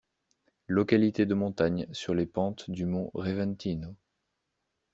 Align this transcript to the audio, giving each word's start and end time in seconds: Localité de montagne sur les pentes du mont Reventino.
Localité 0.67 1.27
de 1.27 1.35
montagne 1.35 1.85
sur 1.91 2.15
les 2.15 2.25
pentes 2.25 2.71
du 2.71 2.87
mont 2.87 3.11
Reventino. 3.13 3.95